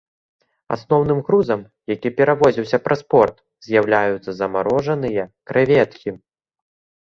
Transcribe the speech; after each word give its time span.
Асноўным 0.75 1.19
грузам, 1.27 1.59
які 1.95 2.11
перавозіўся 2.21 2.77
праз 2.85 3.01
порт, 3.15 3.35
з'яўляюцца 3.67 4.31
замарожаныя 4.41 5.23
крэветкі. 5.53 6.09